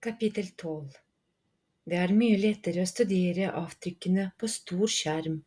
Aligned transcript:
Kapittel 0.00 0.46
12 0.56 0.86
Det 1.84 1.98
er 2.00 2.14
mye 2.16 2.38
lettere 2.40 2.80
å 2.80 2.88
studere 2.88 3.50
avtrykkene 3.58 4.30
på 4.40 4.48
stor 4.48 4.88
skjerm, 4.88 5.42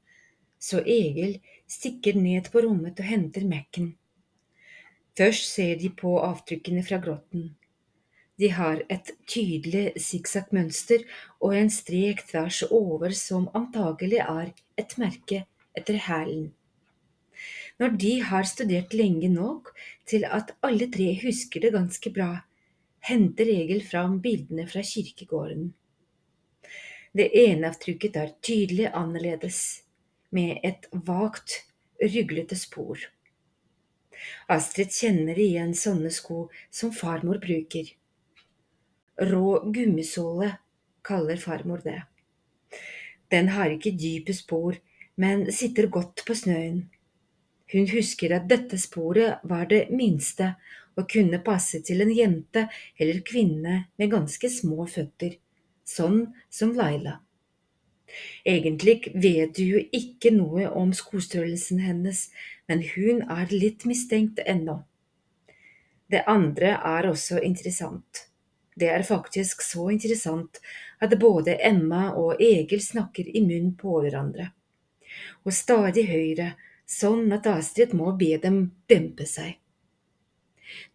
så 0.61 0.83
Egil 0.85 1.39
stikker 1.65 2.19
ned 2.19 2.51
på 2.53 2.61
rommet 2.67 3.01
og 3.01 3.09
henter 3.09 3.47
Mac-en. 3.49 3.89
Først 5.17 5.49
ser 5.55 5.81
de 5.81 5.89
på 5.89 6.13
avtrykkene 6.21 6.85
fra 6.85 7.01
grotten. 7.01 7.49
De 8.37 8.53
har 8.53 8.85
et 8.85 9.11
tydelig 9.25 9.97
sikksakk-mønster 9.97 11.09
og 11.41 11.57
en 11.57 11.73
strek 11.73 12.27
tvers 12.29 12.63
over 12.69 13.17
som 13.17 13.49
antagelig 13.57 14.21
er 14.27 14.53
et 14.77 14.97
merke 15.01 15.45
etter 15.73 16.03
hælen. 16.05 16.51
Når 17.81 17.95
de 17.97 18.11
har 18.21 18.45
studert 18.45 18.93
lenge 18.93 19.29
nok 19.33 19.71
til 20.05 20.27
at 20.29 20.51
alle 20.61 20.85
tre 20.93 21.07
husker 21.23 21.63
det 21.63 21.71
ganske 21.73 22.11
bra, 22.13 22.43
henter 23.09 23.49
Egil 23.49 23.81
fram 23.81 24.19
bildene 24.21 24.67
fra 24.69 24.83
kirkegården. 24.85 25.71
Det 27.17 27.25
ene 27.41 27.71
avtrykket 27.71 28.19
er 28.21 28.35
tydelig 28.45 28.91
annerledes, 28.93 29.81
med 30.29 30.61
et 30.63 30.85
vagt, 31.09 31.57
ruglete 31.99 32.55
spor. 32.55 33.01
Astrid 34.47 34.93
kjenner 34.93 35.41
igjen 35.41 35.73
sånne 35.75 36.13
sko 36.13 36.45
som 36.69 36.93
farmor 36.93 37.41
bruker. 37.41 37.89
Rå 39.33 39.57
gummisåle 39.73 40.53
kaller 41.03 41.41
farmor 41.41 41.81
det. 41.83 41.99
Den 43.33 43.51
har 43.57 43.73
ikke 43.73 43.97
dype 43.97 44.37
spor, 44.37 44.77
men 45.17 45.49
sitter 45.51 45.89
godt 45.89 46.23
på 46.27 46.37
snøen. 46.37 46.85
Hun 47.71 47.87
husker 47.87 48.35
at 48.35 48.47
dette 48.51 48.77
sporet 48.81 49.43
var 49.47 49.67
det 49.71 49.85
minste 49.95 50.53
og 50.99 51.07
kunne 51.11 51.39
passe 51.45 51.79
til 51.87 52.03
en 52.03 52.11
jente 52.11 52.65
eller 52.99 53.21
kvinne 53.27 53.75
med 53.97 54.11
ganske 54.11 54.49
små 54.51 54.87
føtter, 54.91 55.37
sånn 55.87 56.25
som 56.51 56.73
Laila. 56.75 57.19
Egentlig 58.43 59.13
vet 59.15 59.55
du 59.55 59.63
jo 59.63 59.83
ikke 59.95 60.33
noe 60.35 60.67
om 60.75 60.91
skostørrelsen 60.95 61.79
hennes, 61.79 62.25
men 62.67 62.83
hun 62.93 63.21
er 63.31 63.53
litt 63.55 63.85
mistenkt 63.87 64.41
ennå. 64.43 64.81
Det 66.11 66.25
andre 66.27 66.75
er 66.75 67.07
også 67.07 67.39
interessant. 67.39 68.25
Det 68.75 68.89
er 68.91 69.03
faktisk 69.07 69.63
så 69.63 69.87
interessant 69.93 70.59
at 71.03 71.13
både 71.19 71.55
Emma 71.63 72.09
og 72.19 72.41
Egil 72.43 72.81
snakker 72.83 73.27
i 73.31 73.43
munn 73.45 73.71
på 73.79 74.01
hverandre, 74.01 74.49
og 75.43 75.55
stadig 75.55 76.05
høyere, 76.09 76.53
sånn 76.91 77.31
at 77.35 77.47
Astrid 77.47 77.95
må 77.97 78.11
be 78.19 78.35
dem 78.41 78.63
dempe 78.91 79.27
seg. 79.29 79.57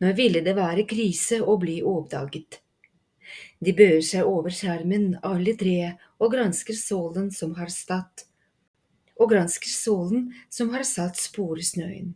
Nå 0.00 0.12
ville 0.16 0.42
det 0.44 0.56
være 0.56 0.86
krise 0.88 1.40
å 1.42 1.56
bli 1.60 1.80
oppdaget. 1.84 2.60
De 3.60 3.72
bøyer 3.76 4.04
seg 4.04 4.28
over 4.28 4.52
skjermen, 4.54 5.16
alle 5.24 5.56
tre, 5.58 5.96
og 6.20 6.32
gransker 6.32 6.76
sålen 6.76 7.30
som 7.34 7.54
har 7.58 7.72
stått, 7.72 8.26
og 9.16 9.32
gransker 9.32 9.72
sålen 9.72 10.30
som 10.52 10.72
har 10.74 10.84
satt 10.84 11.18
spor 11.20 11.58
i 11.58 11.64
snøen. 11.64 12.14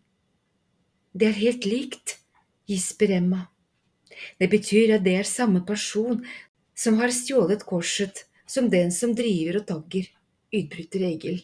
Det 1.13 1.31
er 1.31 1.41
helt 1.41 1.67
likt, 1.67 2.19
gisper 2.71 3.17
Emma. 3.17 3.47
Det 4.39 4.51
betyr 4.53 4.97
at 4.99 5.05
det 5.05 5.17
er 5.23 5.29
samme 5.29 5.65
person 5.67 6.21
som 6.77 7.01
har 7.01 7.13
stjålet 7.15 7.65
korset 7.67 8.25
som 8.47 8.69
den 8.71 8.93
som 8.93 9.15
driver 9.17 9.61
og 9.61 9.67
tagger, 9.69 10.11
utbryter 10.55 11.07
Egil. 11.09 11.41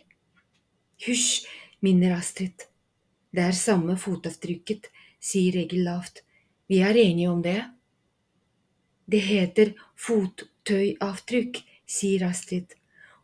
Hysj, 1.02 1.46
minner 1.84 2.16
Astrid. 2.16 2.66
Det 3.32 3.42
er 3.42 3.56
samme 3.56 3.96
fotavtrykket, 4.00 4.88
sier 5.20 5.58
Egil 5.60 5.84
lavt. 5.84 6.22
Vi 6.68 6.80
er 6.82 6.96
enige 6.96 7.30
om 7.30 7.42
det? 7.42 7.60
Det 9.06 9.20
heter 9.22 9.74
fottøyavtrykk, 10.06 11.60
sier 11.86 12.26
Astrid. 12.30 12.74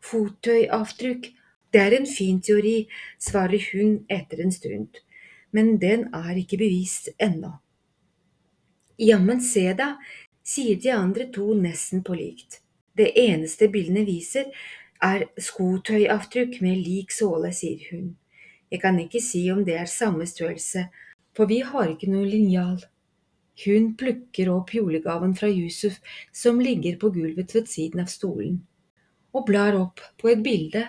Fottøyavtrykk, 0.03 1.31
det 1.73 1.81
er 1.81 1.97
en 1.97 2.07
fin 2.07 2.39
teori, 2.41 2.85
svarer 3.19 3.65
hun 3.71 4.03
etter 4.11 4.43
en 4.43 4.53
stund, 4.53 5.01
men 5.51 5.77
den 5.81 6.07
er 6.13 6.37
ikke 6.39 6.61
bevist 6.61 7.09
ennå. 7.19 7.55
Jammen 9.01 9.41
se 9.41 9.65
da, 9.75 9.95
sier 10.45 10.77
de 10.79 10.91
andre 10.93 11.27
to 11.33 11.53
nesten 11.57 12.03
på 12.05 12.15
likt. 12.15 12.61
Det 12.93 13.09
eneste 13.17 13.67
bildene 13.73 14.05
viser, 14.05 14.51
er 15.03 15.25
skotøyavtrykk 15.41 16.61
med 16.63 16.79
lik 16.85 17.11
såle, 17.11 17.51
sier 17.51 17.81
hun. 17.91 18.13
Jeg 18.73 18.81
kan 18.81 18.97
ikke 18.97 19.21
si 19.21 19.43
om 19.53 19.61
det 19.67 19.75
er 19.77 19.89
samme 19.89 20.25
størrelse, 20.25 20.87
for 21.37 21.45
vi 21.49 21.59
har 21.61 21.91
ikke 21.91 22.09
noe 22.09 22.25
linjal. 22.25 22.79
Hun 23.61 23.91
plukker 23.99 24.49
opp 24.49 24.73
julegaven 24.73 25.35
fra 25.37 25.45
Yusuf 25.51 25.99
som 26.33 26.57
ligger 26.57 26.97
på 26.97 27.11
gulvet 27.13 27.53
ved 27.53 27.69
siden 27.69 28.01
av 28.01 28.09
stolen, 28.09 28.63
og 29.29 29.45
blar 29.45 29.77
opp 29.77 30.01
på 30.17 30.31
et 30.33 30.41
bilde 30.41 30.87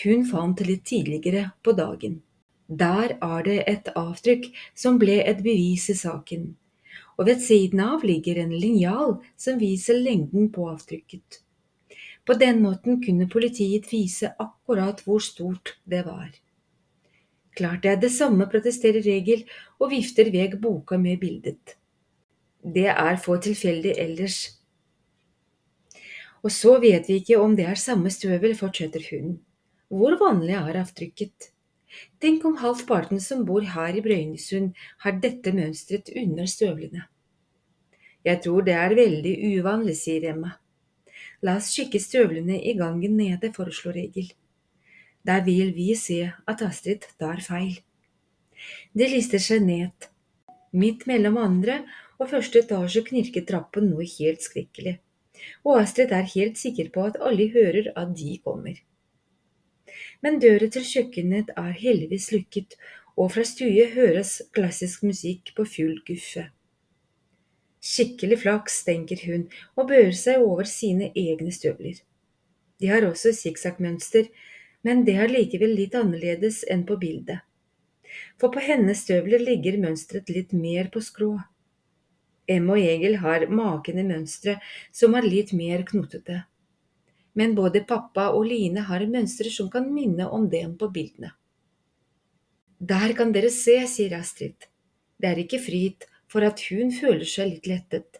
hun 0.00 0.24
fant 0.24 0.60
litt 0.64 0.86
tidligere 0.88 1.50
på 1.60 1.74
dagen. 1.76 2.22
Der 2.68 3.12
er 3.20 3.44
det 3.44 3.58
et 3.68 3.90
avtrykk 3.92 4.48
som 4.72 4.96
ble 5.02 5.18
et 5.20 5.42
bevis 5.44 5.90
i 5.92 5.96
saken, 5.98 6.46
og 7.18 7.28
ved 7.28 7.42
siden 7.44 7.82
av 7.84 8.06
ligger 8.08 8.40
en 8.40 8.54
linjal 8.56 9.18
som 9.36 9.60
viser 9.60 10.00
lengden 10.00 10.48
på 10.54 10.70
avtrykket. 10.72 11.42
På 12.24 12.38
den 12.40 12.62
måten 12.64 13.02
kunne 13.04 13.28
politiet 13.28 13.92
vise 13.92 14.32
akkurat 14.40 15.04
hvor 15.04 15.20
stort 15.20 15.76
det 15.84 16.06
var. 16.08 16.30
Klart 17.56 17.82
det 17.84 17.90
er 17.90 18.00
det 18.00 18.12
samme, 18.14 18.48
protesterer 18.48 19.04
Regel 19.04 19.44
og 19.78 19.92
vifter 19.92 20.30
vekk 20.32 20.56
boka 20.62 20.98
med 20.98 21.20
bildet. 21.20 21.76
Det 22.62 22.88
er 22.88 23.16
for 23.20 23.42
tilfeldig 23.42 23.94
ellers. 23.98 24.38
Og 26.42 26.50
så 26.50 26.78
vet 26.82 27.08
vi 27.08 27.20
ikke 27.20 27.38
om 27.38 27.56
det 27.58 27.66
er 27.68 27.78
samme 27.78 28.10
støvel, 28.10 28.54
fortsetter 28.58 29.04
hun. 29.10 29.36
Hvor 29.92 30.16
vanlig 30.18 30.56
er 30.56 30.78
avtrykket? 30.80 31.52
Tenk 32.22 32.44
om 32.48 32.56
halvparten 32.56 33.20
som 33.20 33.44
bor 33.44 33.66
her 33.74 33.98
i 33.98 34.02
Brøynesund, 34.02 34.72
har 35.04 35.18
dette 35.20 35.52
mønsteret 35.52 36.08
under 36.16 36.48
støvlene. 36.48 37.04
Jeg 38.24 38.40
tror 38.44 38.64
det 38.64 38.74
er 38.78 38.94
veldig 38.96 39.34
uvanlig, 39.58 39.96
sier 39.98 40.30
Emma. 40.30 40.54
La 41.42 41.58
oss 41.58 41.72
kikke 41.74 42.00
støvlene 42.00 42.60
i 42.62 42.74
gangen 42.78 43.18
nede, 43.18 43.50
foreslår 43.54 43.98
Egil. 44.06 44.30
Der 45.26 45.44
vil 45.46 45.74
vi 45.76 45.94
se 45.94 46.32
at 46.48 46.62
Astrid 46.66 47.06
tar 47.18 47.42
feil. 47.44 47.78
De 48.94 49.06
lister 49.08 49.42
seg 49.42 49.62
ned, 49.66 50.08
midt 50.72 51.06
mellom 51.10 51.38
andre 51.38 51.82
og 52.18 52.30
første 52.30 52.62
etasje 52.62 53.04
knirker 53.06 53.44
trappen 53.46 53.88
noe 53.90 54.06
helt 54.06 54.42
skrekkelig, 54.42 54.96
og 55.66 55.82
Astrid 55.82 56.14
er 56.14 56.28
helt 56.34 56.58
sikker 56.58 56.90
på 56.94 57.06
at 57.10 57.20
alle 57.20 57.48
hører 57.54 57.92
at 57.98 58.16
de 58.18 58.38
kommer. 58.44 58.78
Men 60.22 60.38
døra 60.42 60.68
til 60.70 60.86
kjøkkenet 60.86 61.50
er 61.58 61.72
heldigvis 61.78 62.30
lukket, 62.34 62.76
og 63.18 63.34
fra 63.34 63.44
stue 63.44 63.88
høres 63.92 64.38
klassisk 64.56 65.02
musikk 65.04 65.52
på 65.56 65.66
full 65.68 65.98
guffe. 66.06 66.46
Skikkelig 67.82 68.38
flaks, 68.44 68.78
tenker 68.86 69.18
hun 69.26 69.48
og 69.74 69.90
bøyer 69.90 70.14
seg 70.14 70.42
over 70.42 70.68
sine 70.70 71.10
egne 71.18 71.50
støvler. 71.52 71.98
De 72.78 72.88
har 72.90 73.04
også 73.06 73.34
sikksakkmønster, 73.34 74.30
men 74.86 75.04
det 75.06 75.16
er 75.22 75.30
likevel 75.30 75.74
litt 75.78 75.94
annerledes 75.98 76.62
enn 76.70 76.84
på 76.86 76.98
bildet. 77.00 77.42
For 78.40 78.52
på 78.52 78.62
hennes 78.62 79.02
støvler 79.06 79.42
ligger 79.42 79.78
mønsteret 79.80 80.30
litt 80.34 80.52
mer 80.52 80.90
på 80.92 81.00
skrå. 81.04 81.32
Em 82.50 82.70
og 82.74 82.80
Egil 82.82 83.20
har 83.22 83.46
makende 83.48 84.04
mønstre 84.04 84.58
som 84.92 85.14
er 85.14 85.28
litt 85.28 85.52
mer 85.56 85.84
knotete. 85.88 86.42
Men 87.38 87.54
både 87.56 87.84
pappa 87.88 88.28
og 88.36 88.44
Line 88.50 88.82
har 88.88 89.06
mønstre 89.08 89.50
som 89.50 89.70
kan 89.72 89.86
minne 89.94 90.26
om 90.28 90.48
dem 90.52 90.74
på 90.76 90.90
bildene. 90.92 91.32
Der 92.82 93.14
kan 93.16 93.30
dere 93.32 93.48
se, 93.54 93.78
sier 93.86 94.18
Astrid. 94.18 94.66
Det 95.16 95.30
er 95.30 95.38
ikke 95.44 95.62
fritt 95.62 96.08
for 96.28 96.44
at 96.44 96.60
hun 96.66 96.90
føler 96.92 97.28
seg 97.28 97.54
litt 97.54 97.68
lettet. 97.70 98.18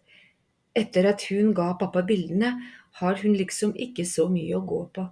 Etter 0.73 1.08
at 1.11 1.26
hun 1.29 1.50
ga 1.56 1.73
pappa 1.81 2.05
bildene, 2.06 2.55
har 3.00 3.19
hun 3.25 3.35
liksom 3.37 3.73
ikke 3.75 4.05
så 4.06 4.29
mye 4.31 4.55
å 4.56 4.65
gå 4.69 4.81
på. 4.94 5.08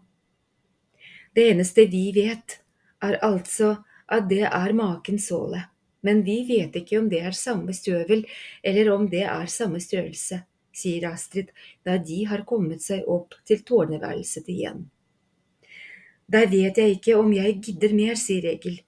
Det 1.34 1.50
eneste 1.52 1.86
vi 1.90 2.10
vet, 2.16 2.60
er 3.02 3.18
altså 3.24 3.76
at 4.10 4.26
det 4.28 4.44
er 4.48 4.72
makens 4.76 5.30
såle 5.30 5.64
men 6.00 6.22
vi 6.24 6.42
vet 6.48 6.76
ikke 6.80 7.00
om 7.00 7.08
det 7.12 7.20
er 7.24 7.36
samme 7.36 7.74
støvel 7.76 8.24
eller 8.66 8.92
om 8.94 9.06
det 9.10 9.24
er 9.28 9.50
samme 9.52 9.80
størrelse, 9.82 10.42
sier 10.72 11.08
Astrid 11.10 11.52
da 11.86 11.98
de 12.00 12.22
har 12.30 12.46
kommet 12.48 12.84
seg 12.84 13.06
opp 13.08 13.36
til 13.48 13.62
tårneværelset 13.66 14.48
igjen. 14.52 14.86
Der 16.30 16.46
vet 16.50 16.78
jeg 16.78 16.96
ikke 16.96 17.18
om 17.18 17.32
jeg 17.34 17.58
gidder 17.58 17.94
mer, 17.96 18.16
sier 18.16 18.46
Egil, 18.52 18.80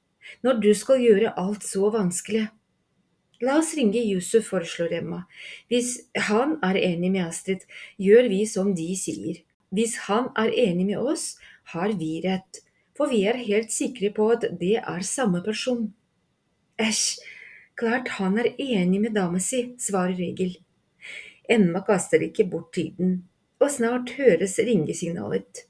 når 0.47 0.61
du 0.62 0.71
skal 0.79 1.03
gjøre 1.03 1.35
alt 1.37 1.67
så 1.67 1.91
vanskelig. 1.93 2.47
La 3.43 3.56
oss 3.59 3.73
ringe 3.75 3.99
Yusuf, 3.99 4.47
foreslår 4.53 4.93
Emma. 5.00 5.25
Hvis 5.67 5.97
han 6.29 6.61
er 6.62 6.79
enig 6.79 7.11
med 7.11 7.27
Astrid, 7.27 7.65
gjør 7.99 8.29
vi 8.31 8.44
som 8.47 8.71
de 8.79 8.93
sier. 8.94 9.41
Hvis 9.75 9.97
han 10.06 10.29
er 10.39 10.55
enig 10.55 10.87
med 10.93 11.03
oss, 11.03 11.33
har 11.75 11.93
vi 11.99 12.20
rett, 12.25 12.62
for 12.97 13.11
vi 13.12 13.23
er 13.29 13.38
helt 13.41 13.73
sikre 13.73 14.12
på 14.14 14.29
at 14.35 14.47
det 14.61 14.76
er 14.81 15.06
samme 15.06 15.43
person. 15.44 15.88
Æsj, 16.81 17.20
klart 17.79 18.14
han 18.19 18.38
er 18.38 18.53
enig 18.59 19.00
med 19.00 19.17
dama 19.17 19.41
si, 19.41 19.64
svarer 19.79 20.20
Egil. 20.20 20.56
Emma 21.49 21.82
kaster 21.87 22.23
ikke 22.23 22.47
bort 22.50 22.73
tiden, 22.76 23.23
og 23.61 23.70
snart 23.70 24.14
høres 24.19 24.59
ringesignalet. 24.59 25.67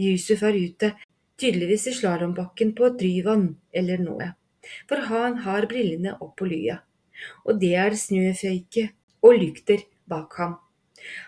Yusuf 0.00 0.42
er 0.42 0.56
ute, 0.56 0.92
tydeligvis 1.38 1.86
i 1.90 1.94
slalåmbakken 1.96 2.72
på 2.78 2.92
Tryvann 2.98 3.46
eller 3.72 4.02
noe, 4.02 4.32
for 4.88 5.04
han 5.10 5.42
har 5.46 5.68
brillene 5.70 6.16
opp 6.20 6.36
på 6.40 6.48
lya, 6.50 6.80
og 7.46 7.60
det 7.62 7.74
er 7.84 7.98
snøføyke 7.98 8.88
og 9.22 9.38
lykter 9.40 9.84
bak 10.10 10.36
ham. 10.38 10.58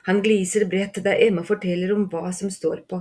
Han 0.07 0.23
gliser 0.23 0.67
bredt 0.71 1.01
da 1.05 1.17
Emma 1.19 1.43
forteller 1.47 1.93
om 1.95 2.07
hva 2.11 2.31
som 2.33 2.51
står 2.53 2.85
på. 2.91 3.01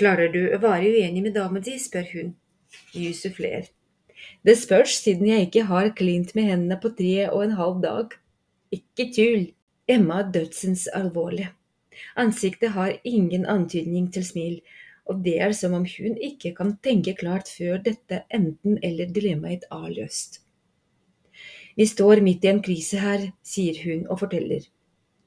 Klarer 0.00 0.30
du 0.32 0.40
å 0.48 0.58
være 0.62 0.94
uenig 0.94 1.20
med 1.26 1.34
dama 1.36 1.60
di, 1.60 1.76
spør 1.76 2.06
hun. 2.14 2.34
Yusuf 2.96 3.38
ler. 3.42 3.66
Det 4.46 4.54
spørs, 4.56 4.94
siden 5.04 5.28
jeg 5.28 5.48
ikke 5.48 5.66
har 5.68 5.90
klint 5.96 6.34
med 6.36 6.46
hendene 6.48 6.78
på 6.80 6.92
tre 6.96 7.26
og 7.28 7.42
en 7.44 7.56
halv 7.58 7.80
dag. 7.84 8.14
Ikke 8.72 9.10
tull. 9.12 9.50
Emma 9.90 10.22
er 10.22 10.30
dødsens 10.32 10.86
alvorlig. 10.96 11.50
Ansiktet 12.16 12.72
har 12.76 12.94
ingen 13.04 13.44
antydning 13.44 14.06
til 14.14 14.24
smil, 14.24 14.60
og 15.04 15.24
det 15.24 15.34
er 15.42 15.52
som 15.56 15.74
om 15.76 15.84
hun 15.84 16.16
ikke 16.16 16.54
kan 16.56 16.76
tenke 16.84 17.16
klart 17.18 17.50
før 17.50 17.82
dette 17.84 18.22
enten-eller 18.32 19.10
dilemmaet 19.12 19.66
er 19.68 19.88
løst. 19.98 20.40
Vi 21.76 21.86
står 21.86 22.22
midt 22.24 22.46
i 22.46 22.52
en 22.54 22.62
krise 22.62 23.02
her, 23.02 23.26
sier 23.42 23.82
hun 23.84 24.06
og 24.08 24.22
forteller. 24.22 24.64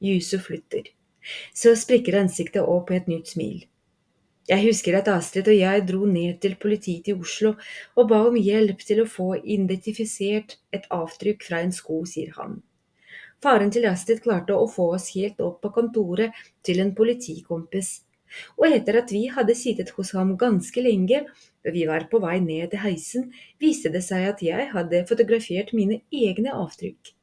Yusuf 0.01 0.47
flytter. 0.49 0.89
Så 1.53 1.75
sprekker 1.79 2.17
ansiktet 2.19 2.65
opp 2.65 2.89
på 2.89 2.97
et 2.97 3.11
nytt 3.11 3.35
smil. 3.35 3.67
Jeg 4.49 4.59
husker 4.65 4.97
at 4.97 5.07
Astrid 5.07 5.47
og 5.47 5.55
jeg 5.55 5.83
dro 5.87 6.03
ned 6.03 6.41
til 6.43 6.57
politiet 6.59 7.07
i 7.07 7.13
Oslo 7.15 7.53
og 7.95 8.09
ba 8.09 8.17
om 8.27 8.35
hjelp 8.35 8.81
til 8.83 8.99
å 8.99 9.07
få 9.07 9.37
identifisert 9.39 10.57
et 10.75 10.89
avtrykk 10.91 11.45
fra 11.47 11.61
en 11.63 11.71
sko, 11.71 12.01
sier 12.03 12.33
han. 12.35 12.57
Faren 13.43 13.71
til 13.71 13.87
Astrid 13.87 14.19
klarte 14.23 14.55
å 14.55 14.67
få 14.71 14.89
oss 14.97 15.13
helt 15.15 15.39
opp 15.43 15.61
på 15.63 15.71
kontoret 15.77 16.35
til 16.63 16.81
en 16.83 16.91
politikompis, 16.95 17.93
og 18.59 18.67
etter 18.67 18.99
at 18.99 19.11
vi 19.15 19.23
hadde 19.31 19.55
sittet 19.55 19.93
hos 19.95 20.11
ham 20.17 20.35
ganske 20.39 20.83
lenge, 20.83 21.23
og 21.63 21.75
vi 21.75 21.87
var 21.87 22.09
på 22.11 22.19
vei 22.23 22.37
ned 22.43 22.71
til 22.71 22.83
heisen, 22.83 23.29
viste 23.63 23.91
det 23.95 24.03
seg 24.03 24.27
at 24.33 24.43
jeg 24.43 24.69
hadde 24.75 25.05
fotografert 25.07 25.71
mine 25.77 26.01
egne 26.11 26.51
avtrykk. 26.55 27.13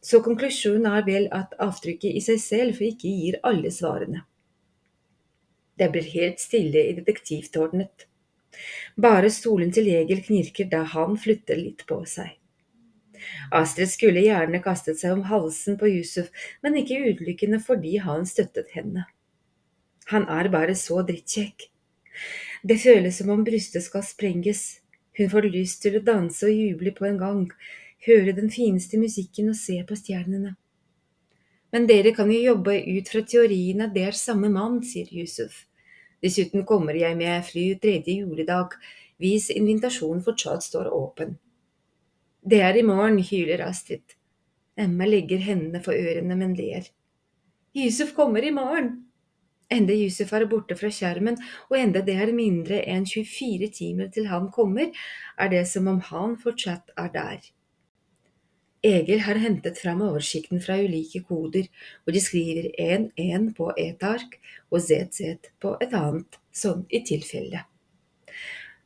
Så 0.00 0.24
konklusjonen 0.24 0.88
er 0.94 1.04
vel 1.04 1.28
at 1.34 1.56
avtrykket 1.60 2.16
i 2.16 2.24
seg 2.24 2.40
selv 2.40 2.84
ikke 2.88 3.12
gir 3.20 3.40
alle 3.44 3.72
svarene. 3.74 4.24
Det 5.78 5.90
blir 5.94 6.06
helt 6.14 6.40
stille 6.42 6.82
i 6.88 6.94
detektivtårnet. 6.96 8.08
Bare 8.98 9.30
stolen 9.30 9.70
til 9.74 9.90
Egil 9.92 10.24
knirker 10.24 10.68
da 10.72 10.82
han 10.94 11.16
flytter 11.20 11.58
litt 11.60 11.84
på 11.86 12.00
seg. 12.08 12.34
Astrid 13.54 13.90
skulle 13.90 14.22
gjerne 14.24 14.60
kastet 14.62 15.00
seg 15.00 15.14
om 15.14 15.24
halsen 15.30 15.78
på 15.78 15.90
Yusuf, 15.90 16.30
men 16.62 16.78
ikke 16.80 17.00
utelukkende 17.12 17.60
fordi 17.62 17.96
han 18.02 18.26
støttet 18.26 18.74
henne. 18.74 19.06
Han 20.12 20.26
er 20.32 20.48
bare 20.52 20.74
så 20.78 21.02
drittkjekk. 21.06 21.68
Det 22.62 22.78
føles 22.82 23.18
som 23.20 23.30
om 23.34 23.44
brystet 23.46 23.84
skal 23.84 24.06
sprenges. 24.06 24.80
Hun 25.18 25.30
får 25.30 25.50
lyst 25.50 25.82
til 25.82 25.98
å 25.98 26.04
danse 26.04 26.46
og 26.46 26.54
juble 26.54 26.94
på 26.94 27.06
en 27.08 27.18
gang, 27.20 27.44
høre 28.06 28.34
den 28.34 28.50
fineste 28.54 28.98
musikken 28.98 29.50
og 29.52 29.58
se 29.58 29.78
på 29.86 29.98
stjernene. 29.98 30.54
Men 31.74 31.86
dere 31.90 32.14
kan 32.16 32.30
jo 32.32 32.38
jobbe 32.40 32.78
ut 32.80 33.10
fra 33.12 33.22
teorien 33.28 33.82
at 33.84 33.92
det 33.94 34.06
er 34.08 34.16
samme 34.16 34.48
mann, 34.52 34.80
sier 34.86 35.10
Yusuf. 35.12 35.66
Dessuten 36.24 36.64
kommer 36.66 36.98
jeg 36.98 37.16
med 37.18 37.44
fly 37.46 37.66
tredje 37.82 38.18
juledag, 38.20 38.74
hvis 39.22 39.50
invitasjonen 39.54 40.22
fortsatt 40.26 40.64
står 40.66 40.90
åpen. 40.94 41.36
Det 42.42 42.62
er 42.62 42.78
i 42.78 42.86
morgen, 42.86 43.18
hyler 43.22 43.64
Astrid. 43.66 44.14
Emma 44.78 45.06
legger 45.06 45.42
hendene 45.42 45.82
for 45.82 45.94
ørene, 45.94 46.36
men 46.38 46.54
ler. 46.58 46.86
Yusuf 47.76 48.14
kommer 48.16 48.44
i 48.46 48.54
morgen! 48.54 49.04
Enda 49.70 49.92
Yusuf 49.92 50.30
er 50.32 50.46
borte 50.48 50.78
fra 50.78 50.88
skjermen, 50.88 51.36
og 51.68 51.76
enda 51.76 52.00
det 52.00 52.14
er 52.16 52.32
mindre 52.32 52.78
enn 52.88 53.04
24 53.04 53.68
timer 53.76 54.08
til 54.14 54.30
han 54.30 54.48
kommer, 54.54 54.94
er 55.36 55.50
det 55.52 55.66
som 55.68 55.90
om 55.92 55.98
han 56.08 56.38
fortsatt 56.40 56.94
er 56.96 57.10
der. 57.12 57.42
Egil 58.84 59.24
har 59.26 59.40
hentet 59.42 59.78
fram 59.80 60.04
oversikten 60.06 60.60
fra 60.62 60.76
ulike 60.78 61.24
koder, 61.26 61.66
og 62.06 62.14
de 62.14 62.20
skriver 62.22 62.68
1-1 62.78 63.50
på 63.56 63.72
et 63.74 64.04
ark 64.06 64.38
og 64.70 64.84
ZZ 64.84 65.50
på 65.58 65.74
et 65.82 65.94
annet, 65.98 66.38
sånn 66.54 66.84
i 66.90 67.02
tilfelle. 67.06 67.64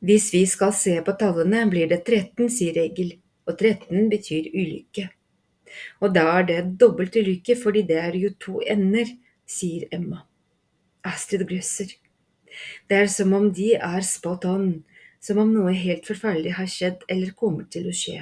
Hvis 0.03 0.31
vi 0.33 0.41
skal 0.49 0.73
se 0.75 0.95
på 1.05 1.13
tallene, 1.19 1.61
blir 1.69 1.91
det 1.91 2.01
13, 2.03 2.49
sier 2.51 2.79
Egil, 2.81 3.13
og 3.45 3.53
13 3.59 4.09
betyr 4.09 4.49
ulykke. 4.49 5.05
Og 6.01 6.13
da 6.15 6.25
er 6.39 6.49
det 6.49 6.59
dobbelt 6.81 7.15
ulykke 7.15 7.55
fordi 7.59 7.85
det 7.87 8.01
er 8.01 8.17
jo 8.17 8.33
to 8.41 8.59
ender, 8.65 9.07
sier 9.45 9.85
Emma. 9.93 10.25
Astrid 11.05 11.45
grøsser. 11.47 11.93
Det 12.89 12.97
er 12.97 13.09
som 13.11 13.33
om 13.37 13.49
de 13.53 13.73
er 13.77 14.05
spot 14.05 14.45
on, 14.49 14.67
som 15.23 15.39
om 15.39 15.53
noe 15.53 15.73
helt 15.77 16.07
forferdelig 16.07 16.57
har 16.57 16.69
skjedd 16.69 17.05
eller 17.07 17.35
kommer 17.37 17.69
til 17.71 17.87
å 17.89 17.95
skje. 17.95 18.21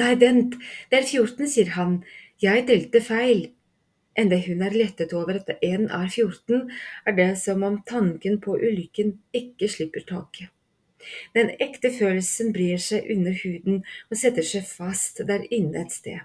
Nei, 0.00 0.14
vent, 0.18 0.56
det 0.90 0.98
er 0.98 1.04
14, 1.06 1.46
sier 1.46 1.68
han, 1.76 2.00
jeg 2.42 2.64
delte 2.66 2.98
feil. 3.04 3.44
Enda 4.18 4.40
hun 4.42 4.62
er 4.66 4.74
lettet 4.74 5.12
over 5.14 5.36
at 5.38 5.52
en 5.62 5.86
er 5.86 6.08
14, 6.08 6.64
er 7.06 7.14
det 7.14 7.28
som 7.38 7.62
om 7.66 7.76
tanken 7.86 8.40
på 8.42 8.56
ulykken 8.58 9.12
ikke 9.34 9.68
slipper 9.70 10.02
taket. 10.08 10.50
Den 11.36 11.52
ekte 11.62 11.92
følelsen 11.94 12.50
brer 12.56 12.80
seg 12.82 13.06
under 13.12 13.36
huden 13.42 13.82
og 14.10 14.18
setter 14.18 14.46
seg 14.46 14.64
fast 14.66 15.20
der 15.28 15.44
inne 15.52 15.84
et 15.84 15.94
sted. 15.94 16.22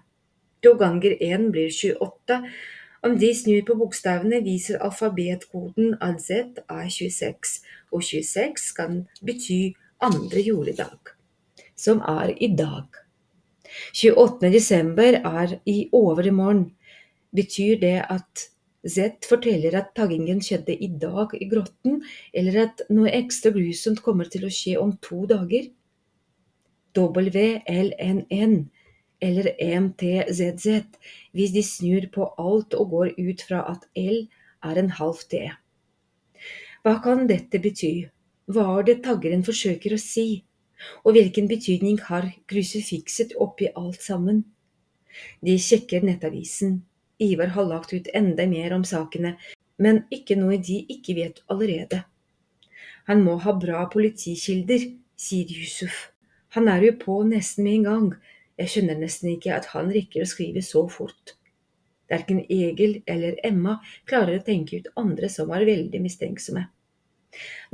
To 0.65 0.73
ganger 0.79 1.17
én 1.21 1.49
blir 1.53 1.69
28. 1.69 2.39
Om 3.05 3.19
de 3.19 3.29
snur 3.35 3.61
på 3.67 3.75
bokstavene, 3.79 4.41
viser 4.43 4.81
alfabetkoden 4.83 5.93
at 6.03 6.23
Z 6.23 6.63
er 6.65 6.89
26, 6.89 7.61
og 7.91 8.03
26 8.03 8.73
kan 8.75 9.05
bety 9.21 9.61
andre 10.01 10.43
juledag, 10.43 11.13
som 11.77 12.01
er 12.01 12.33
i 12.35 12.51
dag. 12.55 13.08
28. 13.93 14.51
desember 14.53 15.19
er 15.19 15.57
i 15.65 15.89
overmorgen. 15.93 16.69
Betyr 17.35 17.79
det 17.81 17.97
at 18.09 18.49
Z 18.87 19.27
forteller 19.27 19.75
at 19.75 19.91
taggingen 19.95 20.39
skjedde 20.41 20.73
i 20.73 20.87
dag 21.01 21.33
i 21.35 21.49
grotten, 21.51 21.99
eller 22.33 22.63
at 22.63 22.83
noe 22.89 23.11
ekstra 23.11 23.51
grusomt 23.51 23.99
kommer 24.05 24.29
til 24.31 24.47
å 24.47 24.53
skje 24.53 24.77
om 24.79 24.95
to 25.03 25.25
dager? 25.29 25.67
WLNN 26.95 28.55
eller 29.21 29.49
MTZZ 29.59 30.67
hvis 31.35 31.51
de 31.53 31.63
snur 31.63 32.07
på 32.13 32.27
alt 32.39 32.73
og 32.73 32.93
går 32.95 33.11
ut 33.19 33.43
fra 33.45 33.65
at 33.71 33.83
L 33.99 34.23
er 34.63 34.79
en 34.79 34.93
halv 34.99 35.21
T. 35.31 35.43
Hva 36.83 36.95
kan 37.03 37.27
dette 37.27 37.59
bety? 37.59 38.07
Hva 38.49 38.79
er 38.79 38.87
det 38.87 39.01
taggeren 39.05 39.43
forsøker 39.45 39.93
å 39.93 40.01
si? 40.01 40.43
Og 41.03 41.15
hvilken 41.15 41.49
betydning 41.49 41.99
har 42.07 42.29
krusifikset 42.49 43.35
oppi 43.37 43.69
alt 43.75 44.01
sammen? 44.03 44.43
De 45.43 45.57
sjekker 45.59 46.05
nettavisen. 46.05 46.79
Ivar 47.19 47.51
har 47.55 47.67
lagt 47.67 47.93
ut 47.93 48.07
enda 48.15 48.45
mer 48.47 48.73
om 48.75 48.85
sakene, 48.87 49.35
men 49.79 50.05
ikke 50.13 50.37
noe 50.39 50.59
de 50.63 50.79
ikke 50.95 51.15
vet 51.17 51.41
allerede. 51.51 52.03
Han 53.09 53.23
må 53.25 53.35
ha 53.43 53.55
bra 53.59 53.85
politikilder, 53.91 54.85
sier 55.19 55.51
Yusuf. 55.51 56.09
Han 56.55 56.69
er 56.71 56.85
jo 56.85 56.95
på 57.01 57.17
nesten 57.27 57.65
med 57.65 57.79
en 57.79 57.87
gang. 57.87 58.07
Jeg 58.59 58.73
skjønner 58.73 58.99
nesten 58.99 59.33
ikke 59.33 59.55
at 59.55 59.69
han 59.73 59.91
rekker 59.93 60.23
å 60.23 60.29
skrive 60.29 60.63
så 60.65 60.85
fort. 60.91 61.35
Verken 62.09 62.41
Egil 62.49 63.01
eller 63.05 63.37
Emma 63.45 63.77
klarer 64.09 64.39
å 64.39 64.45
tenke 64.45 64.79
ut 64.79 64.89
andre 64.97 65.29
som 65.29 65.51
er 65.53 65.67
veldig 65.67 66.01
mistenksomme. 66.01 66.65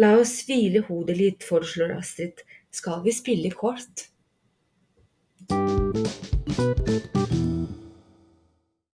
La 0.01 0.11
oss 0.19 0.41
hvile 0.47 0.81
hodet 0.89 1.15
litt, 1.19 1.45
foreslår 1.47 1.93
Astrid, 1.95 2.43
skal 2.75 3.03
vi 3.05 3.13
spille 3.15 3.51
kort? 3.55 4.09